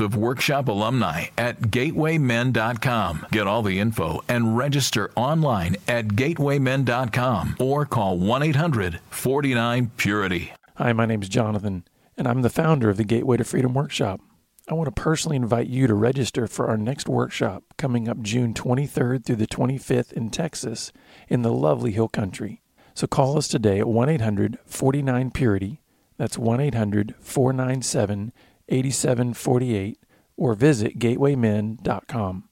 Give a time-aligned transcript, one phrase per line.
[0.00, 3.26] of workshop alumni at gatewaymen.com.
[3.30, 10.52] Get all the info and register online at gatewaymen.com or call 1 800 49 Purity.
[10.76, 11.84] Hi, my name is Jonathan,
[12.16, 14.20] and I'm the founder of the Gateway to Freedom Workshop.
[14.68, 18.52] I want to personally invite you to register for our next workshop coming up June
[18.52, 20.92] 23rd through the 25th in Texas
[21.28, 22.62] in the lovely Hill Country.
[22.92, 25.80] So call us today at 1 800 49 Purity.
[26.16, 28.32] That's 1 800 497
[28.68, 29.98] 8748
[30.36, 32.44] or visit gatewaymen.com.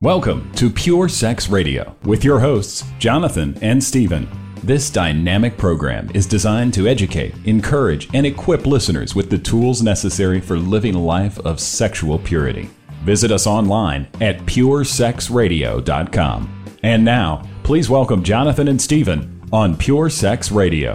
[0.00, 4.28] Welcome to Pure Sex Radio with your hosts, Jonathan and Stephen.
[4.62, 10.42] This dynamic program is designed to educate, encourage, and equip listeners with the tools necessary
[10.42, 12.68] for living a life of sexual purity.
[13.02, 16.64] Visit us online at puresexradio.com.
[16.82, 20.92] And now, please welcome Jonathan and Stephen on Pure Sex Radio.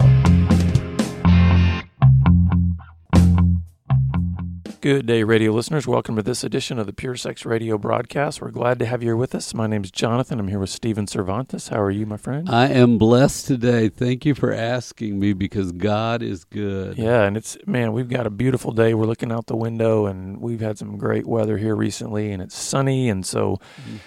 [4.81, 5.88] Good day, radio listeners.
[5.88, 8.41] Welcome to this edition of the Pure Sex Radio broadcast.
[8.41, 9.53] We're glad to have you here with us.
[9.53, 10.39] My name is Jonathan.
[10.39, 11.67] I'm here with Stephen Cervantes.
[11.67, 12.49] How are you, my friend?
[12.49, 13.89] I am blessed today.
[13.89, 16.97] Thank you for asking me because God is good.
[16.97, 18.94] Yeah, and it's, man, we've got a beautiful day.
[18.94, 22.55] We're looking out the window and we've had some great weather here recently and it's
[22.55, 23.59] sunny and so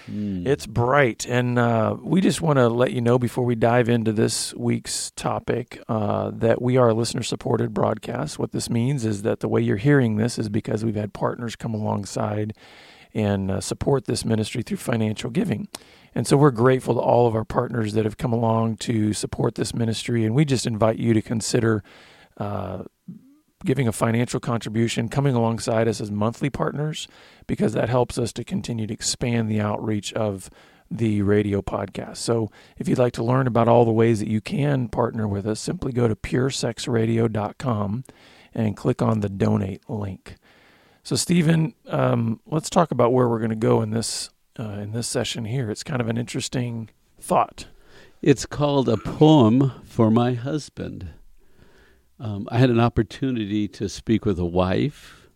[0.09, 0.47] Mhm.
[0.47, 1.27] it's bright.
[1.29, 5.11] And uh, we just want to let you know before we dive into this week's
[5.11, 8.39] topic uh, that we are a listener supported broadcast.
[8.39, 11.55] What this means is that the way you're hearing this is because we've had partners
[11.55, 12.53] come alongside
[13.13, 15.67] and uh, support this ministry through financial giving.
[16.15, 19.55] And so we're grateful to all of our partners that have come along to support
[19.55, 20.25] this ministry.
[20.25, 21.83] And we just invite you to consider
[22.37, 22.83] uh,
[23.65, 27.07] giving a financial contribution, coming alongside us as monthly partners,
[27.47, 30.49] because that helps us to continue to expand the outreach of
[30.91, 32.17] the radio podcast.
[32.17, 35.47] So if you'd like to learn about all the ways that you can partner with
[35.47, 38.03] us, simply go to puresexradio.com
[38.53, 40.35] and click on the donate link.
[41.03, 44.91] So, Stephen, um, let's talk about where we're going to go in this uh, in
[44.93, 45.69] this session here.
[45.69, 47.65] It's kind of an interesting thought.
[48.21, 51.09] It's called A Poem for My Husband.
[52.19, 55.27] Um, I had an opportunity to speak with a wife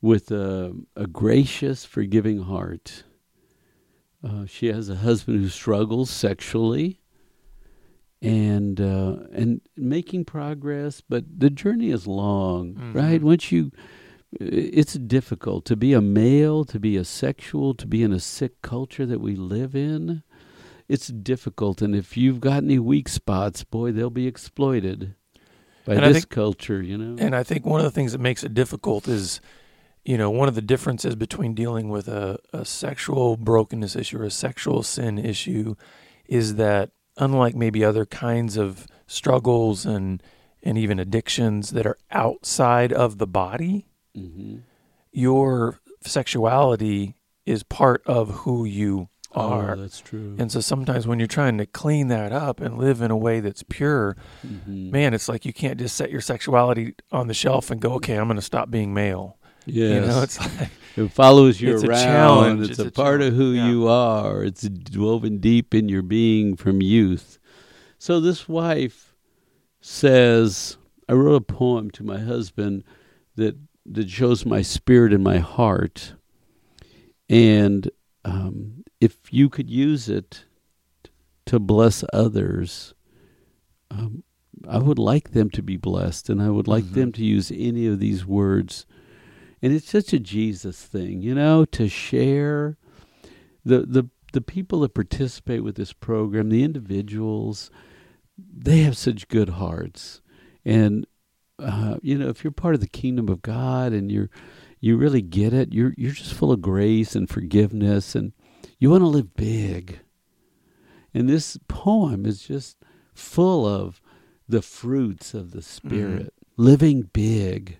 [0.00, 3.04] with a, a gracious, forgiving heart.
[4.24, 7.00] Uh, she has a husband who struggles sexually
[8.20, 12.94] and uh, and making progress, but the journey is long, Mhm.
[12.94, 13.22] right?
[13.22, 13.70] Once you,
[14.32, 18.60] it's difficult to be a male, to be a sexual, to be in a sick
[18.62, 20.22] culture that we live in.
[20.88, 25.14] It's difficult, and if you've got any weak spots, boy, they'll be exploited
[25.84, 26.82] by And this think- culture.
[26.82, 29.40] You know, And I think one of the things that makes it difficult is,
[30.04, 34.24] you know, one of the differences between dealing with a, a sexual brokenness issue or
[34.24, 35.74] a sexual sin issue
[36.26, 40.22] is that unlike maybe other kinds of struggles and
[40.62, 44.56] and even addictions that are outside of the body, hmm
[45.10, 49.72] your sexuality is part of who you are.
[49.72, 50.36] Oh, that's true.
[50.38, 53.40] and so sometimes when you're trying to clean that up and live in a way
[53.40, 54.16] that's pure,
[54.46, 54.90] Mhm.
[54.92, 58.16] man, it's like you can't just set your sexuality on the shelf and go, okay,
[58.16, 59.38] I'm going to stop being male.
[59.66, 59.94] yes.
[59.94, 62.04] You know, it's like, It follows you It's a around.
[62.04, 62.60] challenge.
[62.62, 63.52] It's, It's a, a part of who.
[63.52, 63.68] Yeah.
[63.68, 64.42] you are.
[64.44, 67.38] It's woven deep in your being from youth.
[67.98, 69.14] So this wife
[69.80, 70.76] says,
[71.08, 72.84] I wrote a poem to my husband
[73.36, 73.56] that
[73.90, 76.14] that shows my spirit and my heart.
[77.28, 77.90] And
[78.24, 80.44] um, if you could use it
[81.46, 82.94] to bless others,
[83.90, 84.22] um,
[84.68, 86.94] I would like them to be blessed, and I would like Mhm.
[86.94, 88.86] them to use any of these words.
[89.62, 92.76] And it's such a Jesus thing, you know, to share
[93.64, 97.70] the the the people that participate with this program, the individuals,
[98.36, 100.20] they have such good hearts,
[100.66, 101.06] and
[101.58, 104.30] uh, you know, if you're part of the kingdom of God and you're
[104.80, 108.32] you really get it, you're you're just full of grace and forgiveness, and
[108.78, 110.00] you want to live big.
[111.12, 112.76] And this poem is just
[113.14, 114.00] full of
[114.48, 117.78] the fruits of the Spirit, living big,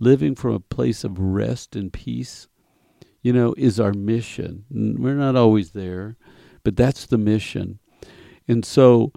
[0.00, 2.48] living from a place of rest and peace.
[3.22, 4.64] You know, is our mission.
[4.70, 6.16] We're not always there,
[6.64, 7.78] but that's the mission.
[8.48, 9.12] And so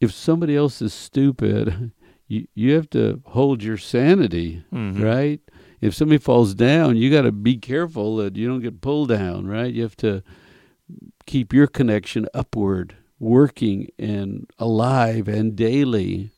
[0.00, 1.92] if somebody else is stupid,
[2.28, 5.02] you you have to hold your sanity, Mhm.
[5.02, 5.40] right?
[5.80, 9.46] If somebody falls down, you got to be careful that you don't get pulled down,
[9.46, 9.72] right?
[9.72, 10.22] You have to
[11.26, 16.30] keep your connection upward, working and alive and daily.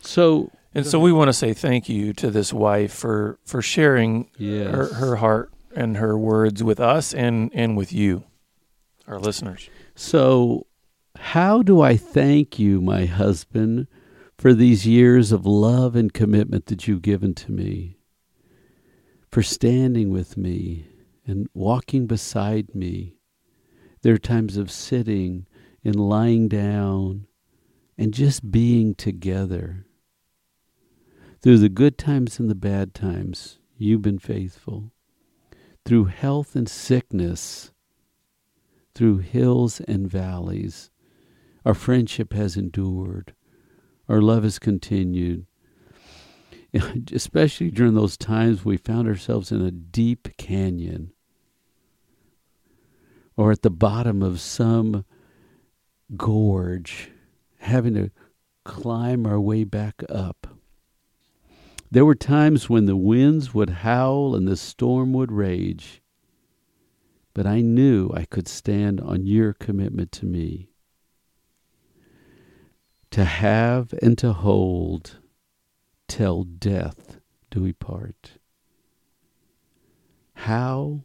[0.00, 4.28] So, And so we want to say thank you to this wife for for sharing
[4.38, 4.70] yes.
[4.74, 8.24] her, her heart and her words with us and and with you,
[9.06, 9.68] our listeners.
[9.94, 10.66] So,
[11.16, 13.88] how do I thank you, my husband,
[14.38, 17.98] for these years of love and commitment that you've given to me?
[19.30, 20.86] For standing with me
[21.26, 23.16] and walking beside me.
[24.02, 25.46] There are times of sitting
[25.84, 27.26] and lying down
[27.98, 29.86] and just being together.
[31.42, 34.92] Through the good times and the bad times, you've been faithful.
[35.84, 37.72] Through health and sickness,
[38.94, 40.90] through hills and valleys.
[41.64, 43.34] Our friendship has endured.
[44.08, 45.46] Our love has continued.
[47.12, 51.12] Especially during those times we found ourselves in a deep canyon
[53.36, 55.04] or at the bottom of some
[56.16, 57.10] gorge,
[57.58, 58.10] having to
[58.64, 60.46] climb our way back up.
[61.90, 66.02] There were times when the winds would howl and the storm would rage
[67.38, 70.70] but I knew I could stand on your commitment to me.
[73.18, 75.18] To have and to hold
[76.06, 77.18] till death
[77.50, 78.38] do we part.
[80.34, 81.02] How,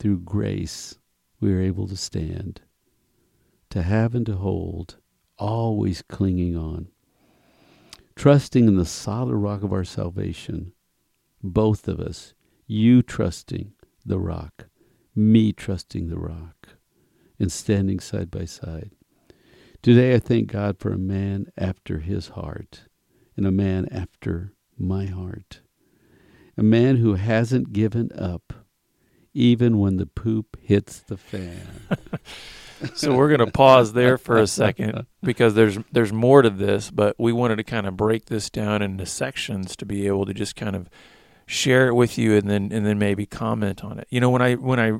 [0.00, 0.98] through grace,
[1.38, 2.62] we are able to stand.
[3.70, 4.96] To have and to hold,
[5.38, 6.88] always clinging on.
[8.16, 10.72] Trusting in the solid rock of our salvation,
[11.40, 12.34] both of us,
[12.66, 13.74] you trusting
[14.04, 14.66] the rock
[15.14, 16.70] me trusting the rock
[17.38, 18.93] and standing side by side.
[19.84, 22.84] Today I thank God for a man after his heart
[23.36, 25.60] and a man after my heart.
[26.56, 28.54] A man who hasn't given up
[29.34, 31.68] even when the poop hits the fan.
[32.94, 36.90] So we're going to pause there for a second because there's there's more to this,
[36.90, 40.34] but we wanted to kind of break this down into sections to be able to
[40.34, 40.90] just kind of
[41.46, 44.06] share it with you and then and then maybe comment on it.
[44.10, 44.98] You know, when I when I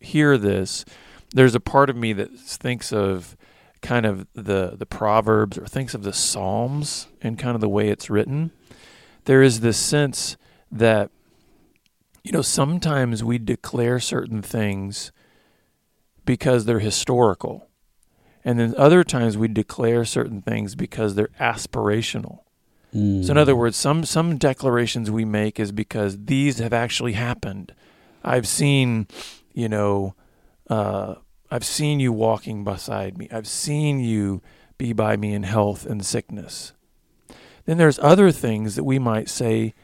[0.00, 0.84] hear this,
[1.32, 3.34] there's a part of me that thinks of
[3.82, 7.88] kind of the the proverbs or thinks of the psalms and kind of the way
[7.88, 8.52] it's written.
[9.24, 10.36] There is this sense
[10.70, 11.10] that
[12.22, 15.12] you know, sometimes we declare certain things
[16.24, 17.68] because they're historical.
[18.44, 22.40] And then other times we declare certain things because they're aspirational.
[22.94, 23.24] Mm.
[23.24, 27.72] So in other words, some some declarations we make is because these have actually happened.
[28.24, 29.06] I've seen,
[29.52, 30.14] you know,
[30.68, 31.14] uh,
[31.52, 33.28] I've seen you walking beside me.
[33.30, 34.40] I've seen you
[34.78, 36.72] be by me in health and sickness.
[37.66, 39.74] Then there's other things that we might say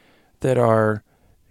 [0.40, 1.04] that are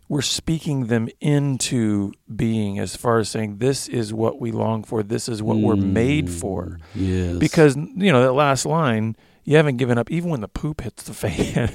[0.10, 5.04] we're speaking them into being as far as saying this is what we long for,
[5.04, 6.66] this is what we're made for.
[6.66, 6.80] Mm.
[6.96, 7.38] Yes.
[7.38, 11.04] Because you know that last line, you haven't given up even when the poop hits
[11.04, 11.72] the fan.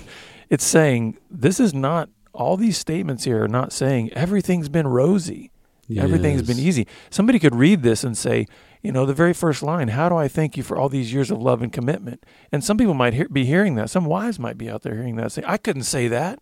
[0.51, 5.52] it's saying this is not all these statements here are not saying everything's been rosy.
[5.99, 6.87] Everything's been easy.
[7.11, 8.47] Somebody could read this and say,
[8.83, 11.31] you know, the very first line, how do I thank you for all these years
[11.31, 12.25] of love and commitment?
[12.51, 13.91] And some people might hear, be hearing that.
[13.91, 16.41] Some wives might be out there hearing that say, I couldn't say that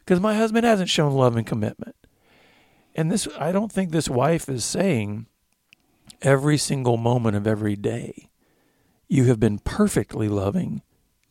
[0.00, 1.96] because my husband hasn't shown love and commitment.
[2.94, 5.26] And this, I don't think this wife is saying
[6.22, 8.30] every single moment of every day,
[9.08, 10.82] you have been perfectly loving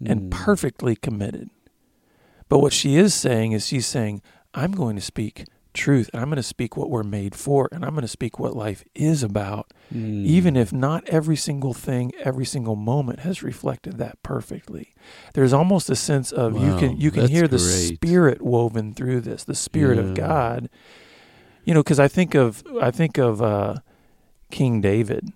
[0.06, 0.32] and Mm.
[0.32, 1.50] perfectly committed.
[2.50, 4.22] But what she is saying is she's saying,
[4.54, 7.86] I'm going to speak truth and I'm going to speak what we're made for and
[7.86, 10.26] I'm going to speak what life is about, Mm.
[10.26, 14.94] even if not every single thing, every single moment has reflected that perfectly.
[15.36, 17.96] There's almost a sense of you can you can hear the great.
[17.96, 20.70] spirit woven through this, the spirit of God.
[21.66, 23.76] You know, because I think of I think of uh,
[24.50, 25.32] King David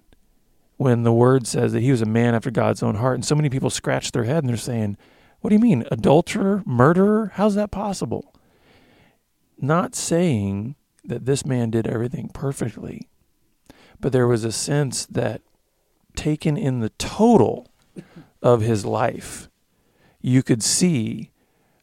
[0.77, 3.35] when the word says that he was a man after God's own heart, and so
[3.35, 4.97] many people scratch their head and they're saying,
[5.41, 7.31] "What do you mean, adulterer, murderer?
[7.35, 8.33] How's that possible?"
[9.61, 13.07] Not saying that this man did everything perfectly,
[13.99, 15.41] but there was a sense that
[16.15, 17.67] taken in the total
[18.41, 19.49] of his life,
[20.21, 21.31] you could see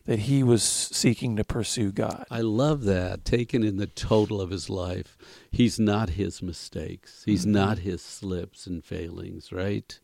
[0.05, 2.25] that he was seeking to pursue God.
[2.31, 3.25] I love that.
[3.25, 5.19] Taken in the total of his life,
[5.51, 7.23] he's not his mistakes.
[7.27, 7.51] He's Mhm.
[7.51, 9.99] not his slips and failings, right?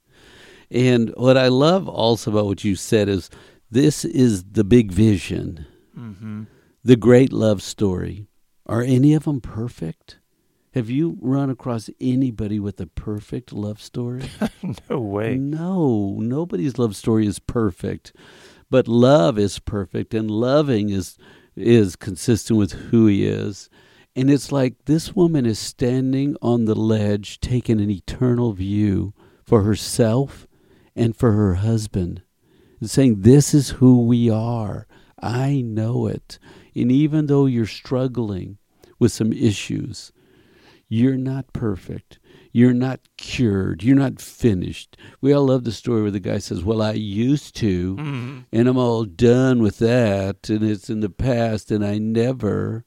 [0.70, 3.30] And what I love also about what you said is
[3.70, 6.44] this is the big vision, Mm-hmm.
[6.84, 8.26] The great love story.
[8.66, 10.18] Are any of them perfect?
[10.74, 14.22] Have you run across anybody with a perfect love story?
[14.90, 15.36] no way.
[15.36, 18.14] No, nobody's love story is perfect.
[18.70, 21.18] But love is perfect and loving is
[21.54, 23.68] is consistent with who he is.
[24.16, 29.12] And it's like this woman is standing on the ledge taking an eternal view
[29.44, 30.46] for herself
[30.96, 32.22] and for her husband.
[32.80, 34.86] And saying this is who we are.
[35.22, 36.38] I know it.
[36.74, 38.58] And even though you're struggling
[38.98, 40.12] with some issues,
[40.88, 42.18] you're not perfect.
[42.54, 43.82] You're not cured.
[43.82, 44.96] You're not finished.
[45.22, 48.38] We all love the story where the guy says, Well, I used to, Mm-hmm.
[48.52, 52.84] and I'm all done with that, and it's in the past, and I never.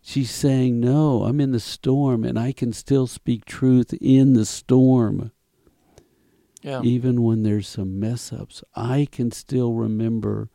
[0.00, 4.46] She's saying, No, I'm in the storm, and I can still speak truth in the
[4.46, 5.32] storm.
[6.62, 6.82] Yeah.
[6.82, 10.48] Even when there's some mess ups, I can still remember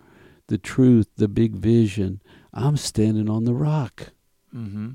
[0.47, 2.21] the truth, the big vision.
[2.53, 4.13] I'm standing on the rock.
[4.53, 4.91] Mm-hmm.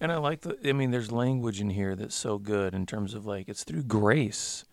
[0.00, 0.58] And I like the.
[0.68, 3.84] I mean, there's language in here that's so good in terms of like it's through
[3.84, 4.64] grace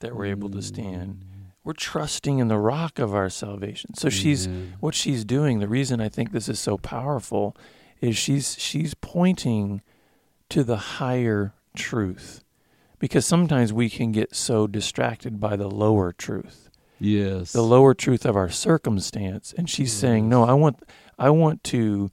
[0.00, 1.24] that we're able to stand.
[1.62, 3.94] We're trusting in the rock of our salvation.
[3.94, 4.48] So she's
[4.80, 5.58] what she's doing.
[5.58, 7.56] The reason I think this is so powerful
[8.00, 9.82] is she's she's pointing
[10.48, 12.44] to the higher truth,
[12.98, 17.52] because sometimes we can get so distracted by the lower truth Yes.
[17.52, 20.82] the lower truth of our circumstance and she's saying no i want
[21.18, 22.10] i want to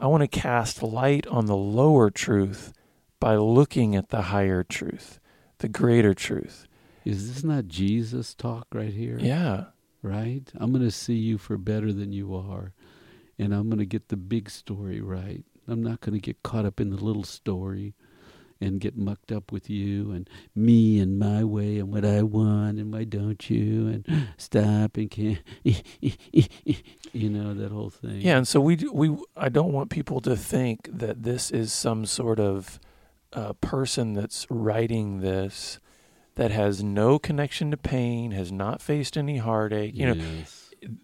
[0.00, 2.72] i want to cast light on the lower truth
[3.20, 5.20] by looking at the higher truth
[5.58, 6.66] the greater truth
[7.04, 9.18] Is this not Jesus talk right here?
[9.20, 9.64] yeah
[10.02, 10.50] Right?
[10.56, 12.72] I'm going to see you for better than you are.
[13.38, 15.44] And I'm going to get the big story right.
[15.68, 17.94] I'm not going to get caught up in the little story
[18.62, 22.78] and get mucked up with you and me and my way and what I want
[22.78, 28.20] and why don't you and stop and can't you know that whole thing.
[28.20, 32.06] yeah and so we we i don't want people to think that this is some
[32.06, 32.78] sort of
[33.32, 35.78] uh, person that's writing this
[36.34, 40.22] that has no connection to pain has not faced any heartache you know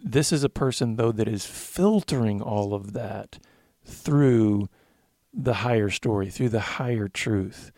[0.02, 3.38] this is a person though that is filtering all of that
[3.84, 4.68] through
[5.40, 7.70] the higher story through the higher truth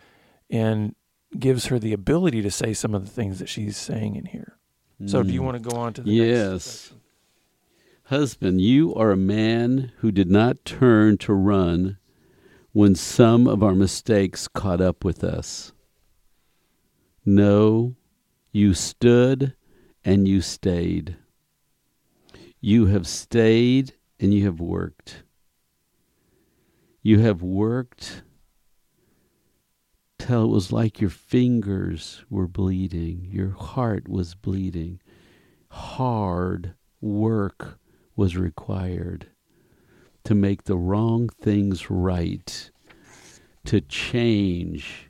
[0.50, 0.94] and
[1.38, 4.56] gives her the ability to say some of the things that she's saying in here
[5.06, 5.44] so do you Mm.
[5.44, 6.92] want to go on to the next Yes.
[8.04, 11.96] Husband, you are a man who did not turn to run
[12.72, 15.72] when some of our mistakes caught up with us.
[17.24, 17.94] No,
[18.52, 19.54] you stood
[20.04, 21.16] and you stayed.
[22.60, 25.22] You have stayed and you have worked.
[27.02, 28.22] You have worked
[30.18, 35.00] till it was like your fingers were bleeding, your heart was bleeding.
[35.70, 37.78] Hard work
[38.16, 39.28] was required
[40.24, 42.70] to make the wrong things right,
[43.64, 45.08] to change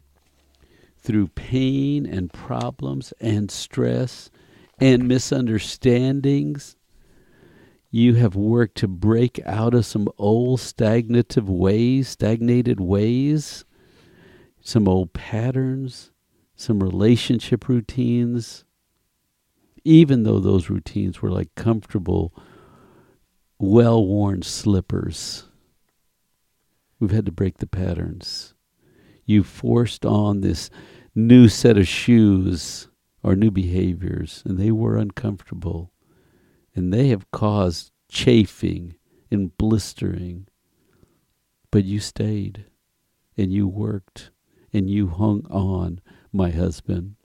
[0.97, 4.31] through pain and problems and stress
[4.79, 6.77] and misunderstandings.
[7.91, 13.65] You have worked to break out of some old stagnative ways, stagnated ways,
[14.61, 16.13] some old patterns,
[16.55, 18.65] some relationship routines,
[19.85, 22.33] even though those routines were like comfortable,
[23.59, 25.49] well worn slippers.
[27.01, 28.55] We've had to break the patterns.
[29.25, 30.71] You forced on this
[31.15, 32.89] new set of shoes
[33.23, 35.93] or new behaviors, and they were uncomfortable.
[36.75, 38.95] And they have caused chafing
[39.31, 40.47] and blistering.
[41.71, 42.67] But you stayed,
[43.37, 44.31] and you worked,
[44.73, 46.01] and you hung on,
[46.33, 47.17] my husband.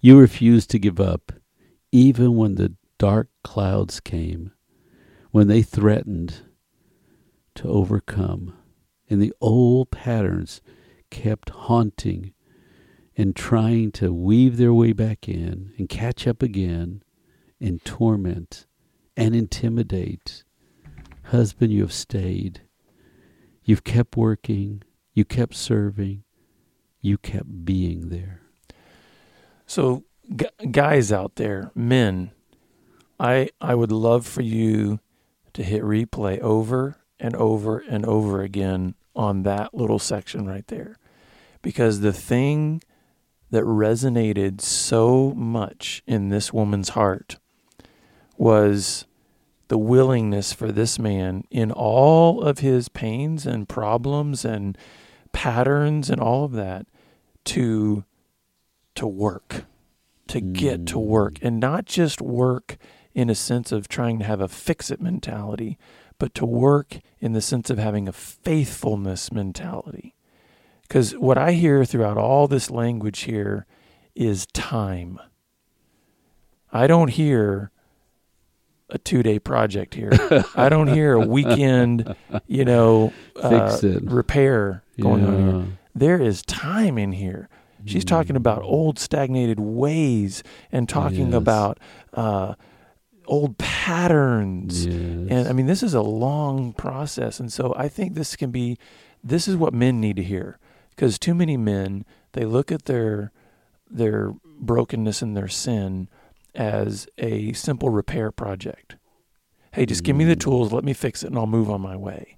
[0.00, 1.32] You refused to give up,
[1.92, 4.52] even when the dark clouds came,
[5.30, 6.42] when they threatened
[7.56, 8.54] to overcome,
[9.10, 10.60] and the old patterns
[11.10, 12.32] kept haunting
[13.16, 17.02] and trying to weave their way back in and catch up again
[17.60, 18.66] and torment
[19.16, 20.44] and intimidate.
[21.24, 22.62] Husband, you have stayed.
[23.64, 24.82] You've kept working.
[25.14, 26.24] You kept serving.
[27.00, 28.40] You kept being there.
[29.66, 30.04] so
[30.36, 32.30] gu guys out there men
[33.18, 34.98] i i would love for you
[35.54, 40.96] to hit replay over and over and over again on that little section right there
[41.62, 42.82] because the thing
[43.50, 47.38] that resonated so much in this woman's heart
[48.38, 49.06] was
[49.68, 54.78] the willingness for this man in all of his pains and problems and
[55.32, 56.86] patterns and all of that
[57.44, 58.04] to
[58.94, 59.64] to work
[60.26, 61.04] to get to mm.
[61.04, 62.76] work and not just work
[63.14, 65.78] in a sense of trying to have a fix it mentality
[66.18, 70.14] but to work in the sense of having a faithfulness mentality.
[70.82, 73.66] Because what I hear throughout all this language here
[74.14, 75.20] is time.
[76.72, 77.70] I don't hear
[78.90, 80.10] a two day project here.
[80.54, 82.14] I don't hear a weekend,
[82.46, 85.28] you know, uh, repair going yeah.
[85.28, 85.78] on here.
[85.94, 87.48] There is time in here.
[87.84, 88.08] She's mm.
[88.08, 90.42] talking about old stagnated ways
[90.72, 91.34] and talking yes.
[91.34, 91.78] about
[92.12, 92.54] uh,
[93.26, 94.86] old patterns.
[94.86, 94.94] Yes.
[94.94, 97.38] And I mean, this is a long process.
[97.38, 98.78] And so I think this can be,
[99.22, 100.58] this is what men need to hear.
[100.90, 103.32] Because too many men, they look at their,
[103.88, 106.08] their brokenness and their sin
[106.54, 108.96] as a simple repair project.
[109.72, 110.40] Hey, just give me the mm.
[110.40, 112.36] tools, let me fix it, and I'll move on my way.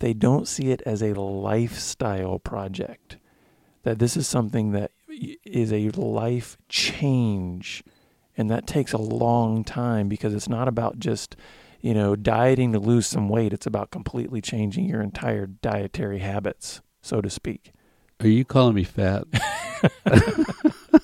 [0.00, 3.18] They don't see it as a lifestyle project.
[3.82, 4.90] That this is something that
[5.44, 7.84] is a life change.
[8.36, 11.36] And that takes a long time because it's not about just,
[11.80, 13.52] you know, dieting to lose some weight.
[13.52, 17.72] It's about completely changing your entire dietary habits, so to speak.
[18.20, 19.24] Are you calling me fat?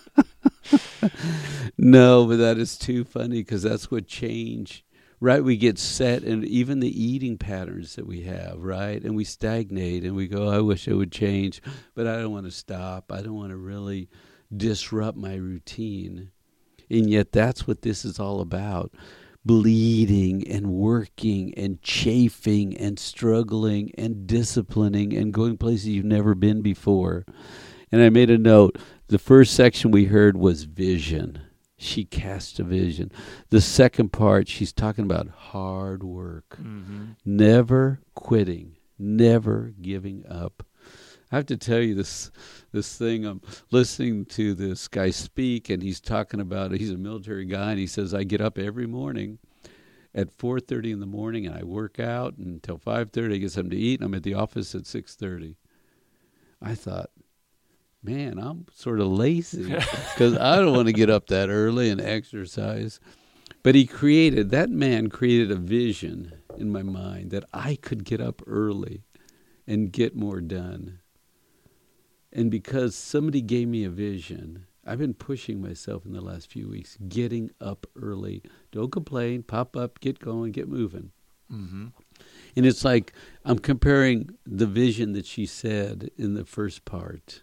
[1.86, 4.84] no, but that is too funny because that's what change,
[5.20, 5.44] right?
[5.44, 9.00] We get set, and even the eating patterns that we have, right?
[9.00, 11.62] And we stagnate and we go, I wish I would change,
[11.94, 13.12] but I don't want to stop.
[13.12, 14.08] I don't want to really
[14.54, 16.32] disrupt my routine.
[16.90, 18.92] And yet, that's what this is all about
[19.44, 26.62] bleeding and working and chafing and struggling and disciplining and going places you've never been
[26.62, 27.24] before.
[27.92, 28.76] And I made a note.
[29.06, 31.45] The first section we heard was vision.
[31.78, 33.12] She casts a vision.
[33.50, 37.12] The second part, she's talking about hard work, mm-hmm.
[37.24, 40.62] never quitting, never giving up.
[41.30, 42.30] I have to tell you this
[42.72, 43.24] this thing.
[43.26, 47.80] I'm listening to this guy speak, and he's talking about he's a military guy, and
[47.80, 49.38] he says I get up every morning
[50.14, 53.34] at 4:30 in the morning, and I work out until 5:30.
[53.34, 55.56] I get something to eat, and I'm at the office at 6:30.
[56.62, 57.10] I thought,
[58.06, 59.64] man, I'm sort of lazy
[60.14, 63.00] because I don't want to get up that early and exercise.
[63.62, 68.20] But he created, that man created a vision in my mind that I could get
[68.20, 69.02] up early
[69.66, 71.00] and get more done.
[72.32, 76.68] And because somebody gave me a vision, I've been pushing myself in the last few
[76.68, 78.42] weeks, getting up early.
[78.70, 81.10] Don't complain, pop up, get going, get moving.
[81.52, 81.86] Mm-hmm.
[82.56, 83.12] And it's like
[83.44, 87.42] I'm comparing the vision that she said in the first part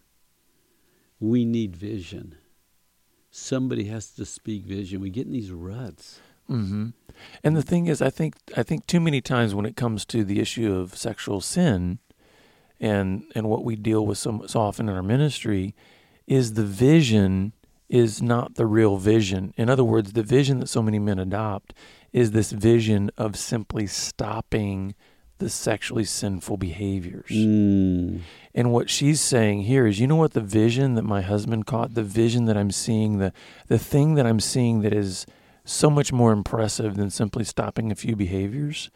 [1.24, 2.36] we need vision.
[3.32, 5.00] Somebody has to speak vision.
[5.00, 6.20] We get in these ruts.
[6.50, 6.90] Mm-hmm.
[7.46, 10.26] And the thing is, I think I think too many times when it comes to
[10.26, 12.00] the issue of sexual sin,
[12.78, 15.74] and and what we deal with so, so often in our ministry,
[16.28, 17.54] is the vision
[17.88, 19.54] is not the real vision.
[19.56, 21.74] In other words, the vision that so many men adopt
[22.12, 24.94] is this vision of simply stopping
[25.44, 27.30] the sexually sinful behaviors.
[27.30, 28.22] Mm.
[28.56, 31.94] And what she's saying here is, you know what the vision that my husband caught,
[31.94, 33.34] the vision that I'm seeing, the
[33.68, 35.26] the thing that I'm seeing that is
[35.66, 38.90] so much more impressive than simply stopping a few behaviors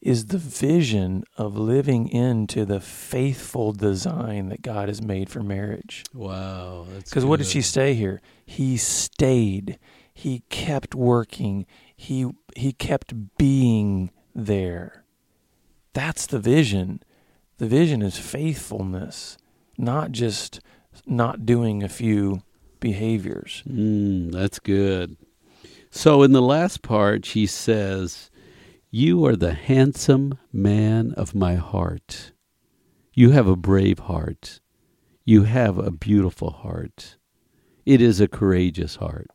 [0.00, 6.04] is the vision of living into the faithful design that God has made for marriage.
[6.12, 6.86] Wow.
[7.04, 8.20] Because what did she say here?
[8.44, 9.78] He stayed.
[10.12, 11.66] He kept working.
[11.96, 15.03] He he kept being there.
[15.94, 17.02] That's the vision.
[17.58, 19.38] The vision is faithfulness,
[19.78, 20.60] not just
[21.06, 22.42] not doing a few
[22.80, 23.62] behaviors.
[23.68, 25.16] Mm, that's good.
[25.90, 28.30] So in the last part, she says,
[28.90, 32.32] You are the handsome man of my heart.
[33.12, 34.60] You have a brave heart.
[35.24, 37.16] You have a beautiful heart.
[37.86, 39.28] It is a courageous heart.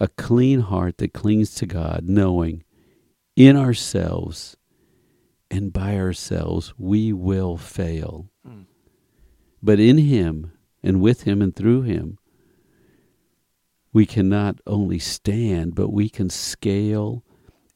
[0.00, 2.64] A clean heart that clings to God, knowing
[3.36, 4.56] in ourselves
[5.50, 8.30] and by ourselves we will fail.
[8.46, 8.66] Mm.
[9.62, 12.18] But in Him and with Him and through Him,
[13.92, 17.24] we can not only stand, but we can scale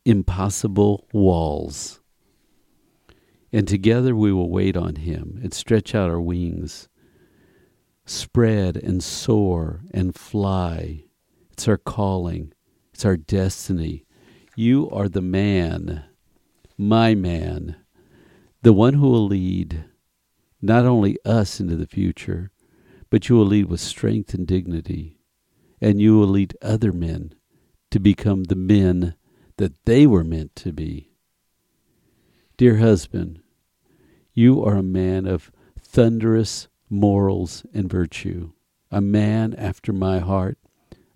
[0.04, 2.00] impossible walls.
[3.52, 6.88] And together we will wait on Him and stretch out our wings,
[8.04, 11.04] spread and soar and fly.
[11.50, 12.52] It's our calling,
[12.92, 14.04] it's our destiny.
[14.54, 16.04] You are the man
[16.76, 17.76] my man,
[18.62, 19.84] the one who will lead
[20.60, 22.50] not only us into the future,
[23.10, 25.18] but you will lead with strength and dignity,
[25.80, 27.34] and you will lead other men
[27.90, 29.14] to become the men
[29.56, 31.10] that they were meant to be.
[32.56, 33.40] Dear husband,
[34.32, 38.52] you are a man of thunderous morals and virtue,
[38.90, 40.58] a man after my heart,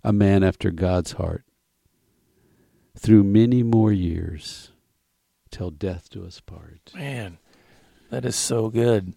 [0.03, 1.45] a man after God's heart.
[2.97, 4.71] Through many more years,
[5.51, 6.91] till death do us part.
[6.95, 7.37] Man,
[8.09, 9.13] that is so good.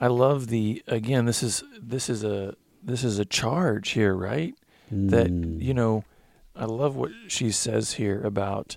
[0.00, 1.26] I love the again.
[1.26, 4.54] This is this is a this is a charge here, right?
[4.90, 5.62] That Mm.
[5.62, 6.04] you know,
[6.56, 8.76] I love what she says here about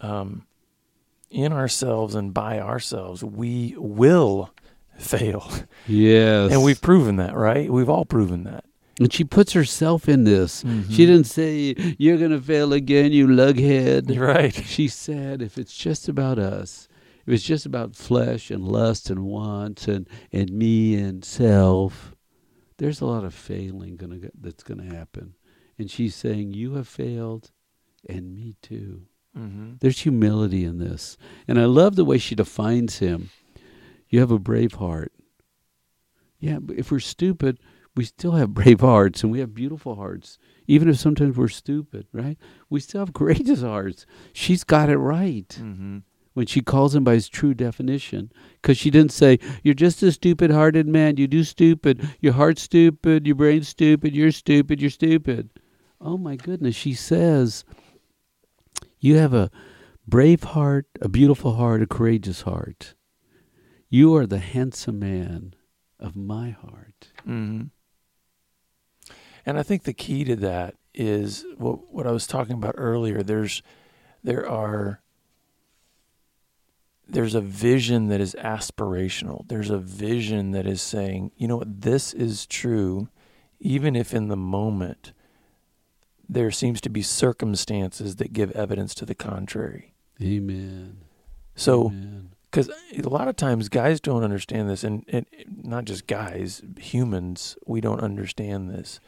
[0.00, 0.46] um,
[1.30, 4.50] in ourselves and by ourselves we will
[4.98, 5.50] fail,
[5.86, 6.52] Yes.
[6.52, 7.70] and we've proven that, right?
[7.70, 8.64] We've all proven that.
[9.00, 10.62] And she puts herself in this.
[10.62, 10.88] Mhm.
[10.90, 14.16] She didn't say, You're gonna fail again, you lughead.
[14.20, 14.54] Right.
[14.54, 16.86] She said, if it's just about us,
[17.26, 22.14] if it's just about flesh and lust and wants and, and me and self,
[22.78, 25.34] there's a lot of failing gonna go- that's gonna happen.
[25.78, 27.50] And she's saying, You have failed,
[28.08, 29.02] and me too.
[29.36, 29.74] Mm-hmm.
[29.80, 31.16] There's humility in this.
[31.48, 33.30] And I love the way she defines him.
[34.08, 35.12] You have a brave heart.
[36.40, 37.58] Yeah, but if we're stupid,
[38.00, 40.38] we still have brave hearts and we have beautiful hearts.
[40.66, 42.38] Even if sometimes we're stupid, right?
[42.70, 44.06] We still have courageous hearts.
[44.32, 45.98] She's got it right Mm-hmm.
[46.32, 48.32] when she calls him by his true definition.
[48.62, 51.18] Because she didn't say, You're just a stupid hearted man.
[51.18, 52.08] You do stupid.
[52.20, 53.26] Your heart's stupid.
[53.26, 54.14] Your brain's stupid.
[54.14, 54.80] You're stupid.
[54.80, 55.50] You're stupid.
[56.00, 56.74] Oh my goodness.
[56.76, 57.64] She says,
[58.98, 59.50] You have a
[60.08, 62.94] brave heart, a beautiful heart, a courageous heart.
[63.90, 65.54] You are the handsome man
[65.98, 67.12] of my heart.
[67.28, 67.64] Mm-hmm.
[69.46, 73.22] And I think the key to that is what what I was talking about earlier.
[73.22, 73.62] There's
[74.22, 75.00] there are
[77.08, 79.46] there's a vision that is aspirational.
[79.48, 83.08] There's a vision that is saying, you know what, this is true,
[83.58, 85.12] even if in the moment
[86.28, 89.94] there seems to be circumstances that give evidence to the contrary.
[90.22, 90.98] Amen.
[91.56, 91.92] So
[92.50, 95.26] because a lot of times guys don't understand this and, and
[95.62, 99.00] not just guys humans we don't understand this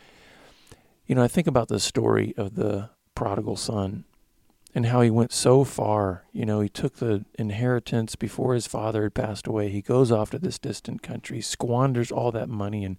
[1.06, 4.04] you know i think about the story of the prodigal son
[4.74, 9.02] and how he went so far you know he took the inheritance before his father
[9.04, 12.96] had passed away he goes off to this distant country squanders all that money in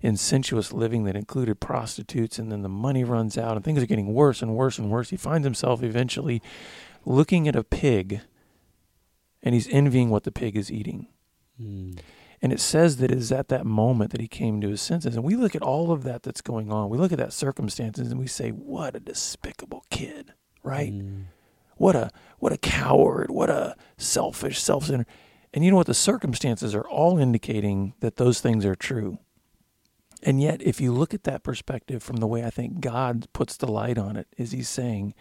[0.00, 3.86] in sensuous living that included prostitutes and then the money runs out and things are
[3.86, 6.40] getting worse and worse and worse he finds himself eventually
[7.04, 8.20] looking at a pig
[9.42, 11.08] and he's envying what the pig is eating.
[11.60, 11.98] Mm.
[12.42, 15.14] And it says that it is at that moment that he came to his senses.
[15.14, 16.88] And we look at all of that that's going on.
[16.88, 20.92] We look at that circumstances and we say, "What a despicable kid!" Right?
[20.92, 21.24] Mm.
[21.76, 23.30] What a what a coward!
[23.30, 25.06] What a selfish, self-centered.
[25.52, 25.86] And you know what?
[25.86, 29.18] The circumstances are all indicating that those things are true.
[30.22, 33.56] And yet, if you look at that perspective from the way I think God puts
[33.56, 35.14] the light on it, is He's saying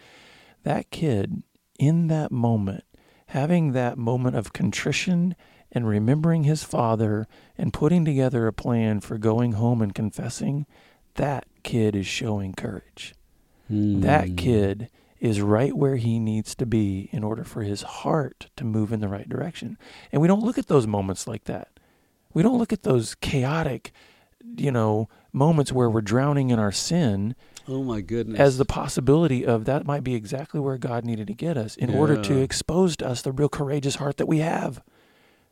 [0.64, 1.44] that kid
[1.80, 2.84] in that moment,
[3.28, 5.36] having that moment of contrition
[5.72, 7.28] and remembering his father
[7.58, 10.66] and putting together a plan for going home and confessing,
[11.16, 13.14] that kid is showing courage.
[13.70, 14.38] That Mm.
[14.38, 18.92] kid is right where he needs to be in order for his heart to move
[18.92, 19.78] in the right direction.
[20.12, 21.68] And we don't look at those moments like that.
[22.34, 23.92] We don't look at those chaotic,
[24.58, 27.36] you know, moments where we're drowning in our sin
[27.68, 28.40] Oh my goodness.
[28.40, 31.90] as the possibility of that might be exactly where God needed to get us in
[31.92, 34.82] order to expose to us the real courageous heart that we have.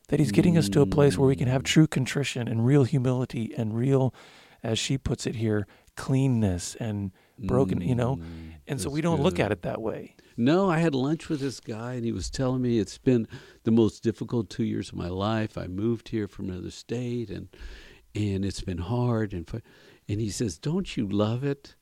[0.08, 1.66] That He's getting us to a place where we can have Mm.
[1.66, 4.14] true contrition and real humility and real,
[4.62, 5.66] as she puts it here,
[5.96, 8.16] cleanness and broken, you know.
[8.16, 8.22] Mm,
[8.66, 10.16] And so we don't look at it that way.
[10.36, 13.26] No, I had lunch with this guy, and he was telling me it's been
[13.64, 15.56] the most difficult two years of my life.
[15.58, 17.48] I moved here from another state, and
[18.14, 19.32] and it's been hard.
[19.34, 19.48] And
[20.08, 21.76] and he says, "Don't you love it?"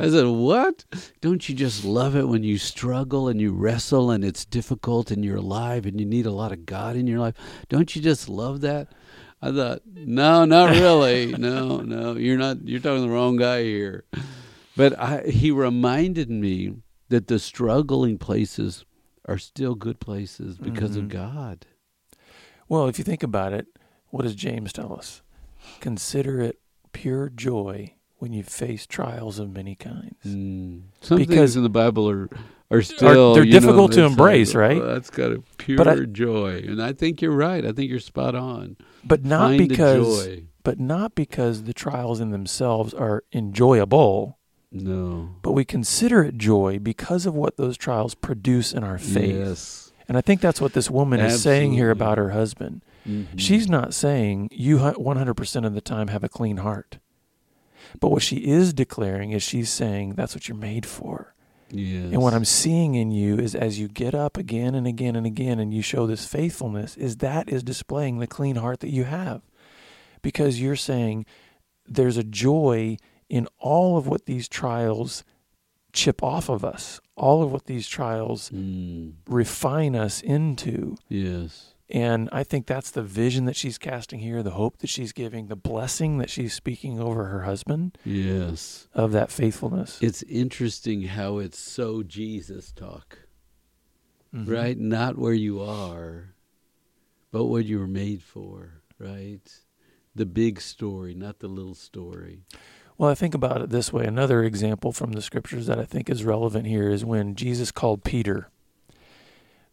[0.00, 0.84] I said, "What?
[1.20, 5.24] Don't you just love it when you struggle and you wrestle and it's difficult and
[5.24, 7.34] you're alive and you need a lot of God in your life?
[7.68, 8.92] Don't you just love that?"
[9.42, 11.32] I thought, "No, not really.
[11.32, 12.66] no, no, you're not.
[12.68, 14.04] You're talking to the wrong guy here."
[14.76, 16.74] But I, he reminded me
[17.08, 18.84] that the struggling places
[19.26, 21.08] are still good places because of Mhm.
[21.10, 21.66] God.
[22.68, 23.66] Well, if you think about it,
[24.10, 25.22] what does James tell us?
[25.80, 26.60] Consider it
[26.92, 27.94] pure joy
[28.24, 30.16] when you face trials of many kinds.
[30.26, 30.80] Mm.
[31.02, 32.30] Some Because- things in the Bible are
[32.70, 34.80] are still they're you know, difficult to embrace, like, right?
[34.82, 37.62] oh, that's got a pure I- joy, and I think you're right.
[37.64, 38.76] I think you're spot on.
[39.04, 44.38] But not Find because but not because the trials in themselves are enjoyable,
[44.72, 45.28] No.
[45.42, 49.36] but we consider it joy because of what those trials produce in our faith.
[49.36, 49.92] Yes.
[50.08, 52.82] And I think that's what this woman is saying here about her husband.
[53.06, 53.26] Mhm.
[53.36, 56.98] She's not saying you 100% of the time have a clean heart.
[58.00, 61.34] But what she is declaring is she's saying that's what you're made for.
[61.70, 62.12] Yes.
[62.12, 65.26] And what I'm seeing in you is as you get up again and again and
[65.26, 69.04] again and you show this faithfulness, is that is displaying the clean heart that you
[69.04, 69.42] have.
[70.22, 71.26] Because you're saying
[71.86, 72.96] there's a joy
[73.28, 75.24] in all of what these trials
[75.92, 77.00] chip off of us.
[77.16, 79.14] All of what these trials Mm.
[79.28, 80.96] refine us into.
[81.08, 81.73] Yes.
[81.94, 85.46] And I think that's the vision that she's casting here, the hope that she's giving,
[85.46, 88.88] the blessing that she's speaking over her husband Yes.
[88.94, 90.02] of that faithfulness.
[90.02, 93.28] It's interesting how it's so Jesus talk,
[94.34, 94.48] Mhm.
[94.50, 94.76] right?
[94.76, 96.34] Not where you are,
[97.30, 99.48] but what you were made for, right?
[100.16, 102.42] The big story, not the little story.
[102.98, 104.04] Well, I think about it this way.
[104.04, 108.02] Another example from the scriptures that I think is relevant here is when Jesus called
[108.02, 108.48] Peter.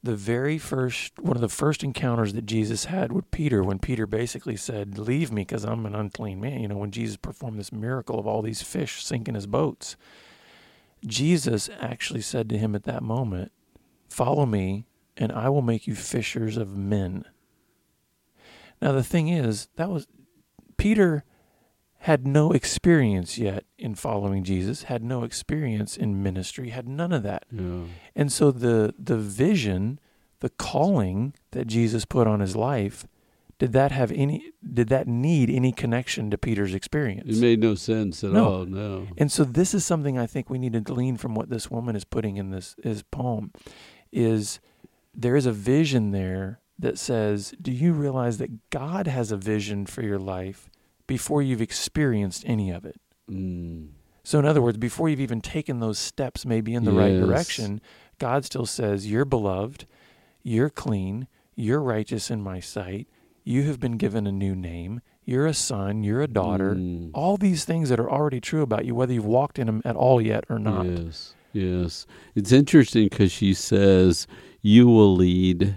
[0.04, 4.08] The very first, one of the first encounters that Jesus had with Peter, when Peter
[4.08, 6.62] basically said, Leave me because I'm an unclean man.
[6.62, 9.96] You know, when Jesus performed this miracle of all these fish sinking his boats,
[11.06, 13.52] Jesus actually said to him at that moment,
[14.10, 14.86] Follow me,
[15.18, 17.26] and I will make you fishers of men.
[18.82, 20.08] Now, the thing is, that was
[20.78, 21.24] Peter
[22.06, 27.22] had no experience yet in following Jesus, had no experience in ministry, had none of
[27.24, 27.46] that.
[27.52, 27.84] Yeah.
[28.16, 30.00] And so the the vision,
[30.40, 33.06] the calling that Jesus put on his life,
[33.60, 37.38] did that have any did that need any connection to Peter's experience?
[37.38, 38.46] It made no sense at No.
[38.46, 38.66] all.
[38.66, 39.08] No.
[39.20, 41.96] And so this is something I think we need to glean from what this woman
[41.96, 43.52] is putting in this his poem
[44.12, 44.60] is
[45.14, 49.86] there is a vision there that says, do you realize that God has a vision
[49.86, 50.70] for your life
[51.12, 52.95] before you've experienced any of it?
[53.30, 53.89] Mm.
[54.24, 57.82] So in other words, before you've even taken those steps maybe in the right direction,
[58.17, 59.86] God still says, you're beloved,
[60.41, 63.10] you're clean, you're righteous in my sight,
[63.43, 66.76] you have been given a new name, you're a son, you're a daughter.
[66.76, 67.12] Mm.
[67.13, 69.97] All these things that are already true about you, whether you've walked in them at
[69.97, 70.86] all yet or not.
[70.86, 71.36] Yes.
[71.52, 72.06] Yes.
[72.36, 74.28] It's interesting because she says,
[74.62, 75.76] "You will lead,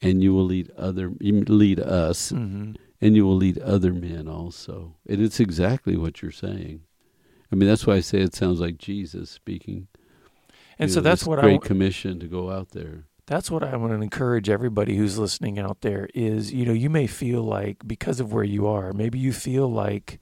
[0.00, 4.28] and you will lead other, you lead us, hmm and you will lead other men
[4.28, 6.82] also." And it's exactly what you're saying.
[7.50, 9.88] I mean, that's why I say it sounds like Jesus speaking.
[10.78, 13.04] And You so know, that's what I great commission to go out there.
[13.26, 16.88] that's what I want to encourage everybody who's listening out there is, you know, you
[16.88, 20.18] may feel like because of where you are, maybe you feel like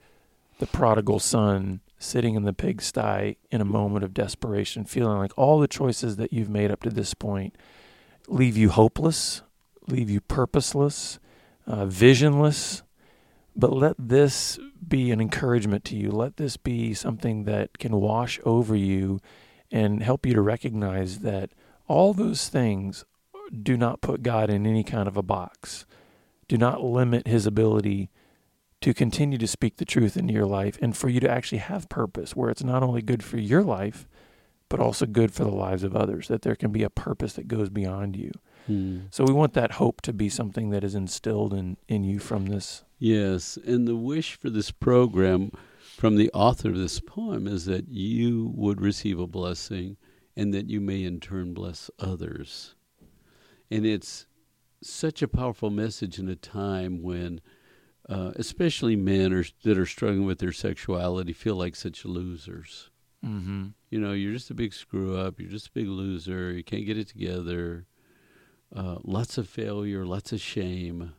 [0.59, 5.59] the prodigal son sitting in the pigsty in a moment of desperation, feeling like all
[5.59, 7.55] the choices that you've made up to this point
[8.27, 9.41] leave you hopeless,
[9.87, 11.17] leave you purposeless,
[11.67, 12.81] uh, visionless.
[13.55, 16.11] But let this be an encouragement to you.
[16.11, 19.19] Let this be something that can wash over you
[19.71, 21.51] and help you to recognize that
[21.87, 23.03] all those things
[23.63, 25.85] do not put God in any kind of a box,
[26.47, 28.09] do not limit his ability
[28.81, 31.89] to continue to speak the truth into your life and for you to actually have
[31.89, 34.07] purpose where it's not only good for your life,
[34.69, 37.47] but also good for the lives of others, that there can be a purpose that
[37.47, 38.31] goes beyond you.
[38.67, 38.99] Hmm.
[39.09, 42.45] So we want that hope to be something that is instilled in, in you from
[42.45, 42.83] this.
[42.99, 45.51] Yes, and the wish for this program
[45.97, 49.97] from the author of this poem is that you would receive a blessing
[50.35, 52.75] and that you may in turn bless others.
[53.71, 54.27] And it's
[54.83, 57.41] such a powerful message in a time when,
[58.07, 62.89] uh, especially men are, that are struggling with their sexuality, feel like such losers.
[63.25, 63.67] Mm-hmm.
[63.89, 65.39] You know, you're just a big screw up.
[65.39, 66.51] You're just a big loser.
[66.51, 67.85] You can't get it together.
[68.75, 71.13] Uh, lots of failure, lots of shame,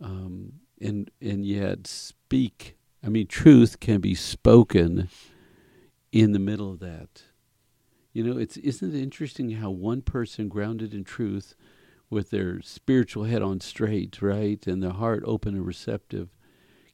[0.00, 2.76] um, and and yet speak.
[3.04, 5.08] I mean, truth can be spoken
[6.12, 7.22] in the middle of that.
[8.12, 11.54] You know, it's isn't it interesting how one person grounded in truth,
[12.08, 16.30] with their spiritual head on straight, right, and their heart open and receptive,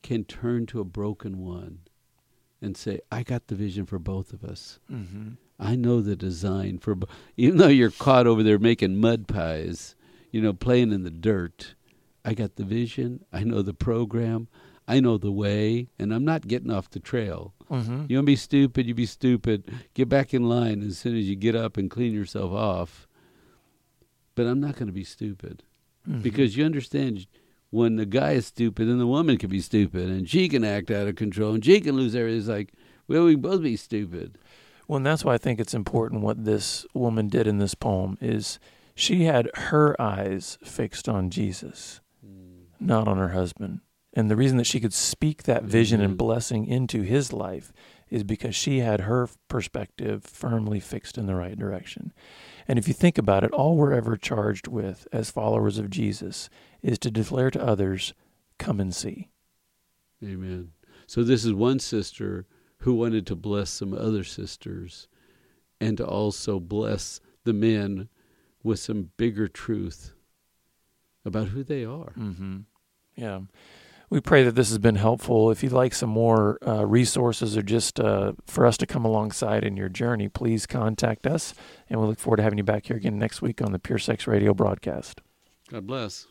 [0.02, 1.80] can turn to a broken one
[2.60, 4.78] and say, I got the vision for both of us.
[4.90, 5.32] Mm-hmm.
[5.58, 6.96] I know the design for,
[7.36, 9.94] even though you're caught over there making mud pies,
[10.30, 11.74] you know, playing in the dirt.
[12.24, 13.24] I got the vision.
[13.32, 14.48] I know the program.
[14.88, 17.54] I know the way, and I'm not getting off the trail.
[17.70, 18.06] Mm-hmm.
[18.08, 19.72] You want to be stupid, you be stupid.
[19.94, 23.06] Get back in line as soon as you get up and clean yourself off.
[24.34, 25.62] But I'm not going to be stupid
[26.08, 26.22] Mm-hmm.
[26.22, 27.28] because you understand
[27.70, 30.90] when the guy is stupid, then the woman can be stupid, and she can act
[30.90, 32.40] out of control, and she can lose everything.
[32.40, 32.72] It's like,
[33.06, 34.36] well, we can both be stupid.
[34.92, 38.18] Well, and that's why I think it's important what this woman did in this poem
[38.20, 38.58] is
[38.94, 42.02] she had her eyes fixed on Jesus,
[42.78, 43.80] not on her husband.
[44.12, 46.18] And the reason that she could speak that vision and Mhm.
[46.18, 47.72] blessing into his life
[48.10, 52.12] is because she had her perspective firmly fixed in the right direction.
[52.68, 56.50] And if you think about it, all we're ever charged with as followers of Jesus
[56.82, 58.12] is to declare to others,
[58.58, 59.30] come and see.
[60.22, 60.72] Amen.
[61.06, 62.46] So this is one sister
[62.82, 65.06] who wanted to bless some other sisters
[65.80, 68.08] and to also bless the men
[68.62, 70.12] with some bigger truth
[71.24, 72.12] about who they are.
[72.18, 72.58] Mm-hmm.
[73.16, 73.40] Yeah.
[74.10, 75.50] We pray that this has been helpful.
[75.50, 79.64] If you'd like some more uh, resources or just uh, for us to come alongside
[79.64, 81.54] in your journey, please contact us.
[81.88, 84.00] And we look forward to having you back here again next week on the Pure
[84.00, 85.20] Sex Radio broadcast.
[85.70, 86.26] God bless.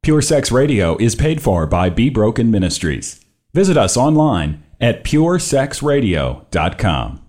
[0.00, 3.21] Pure Sex Radio is paid for by Be Broken Ministries.
[3.54, 7.21] Visit us online at puresexradio.com.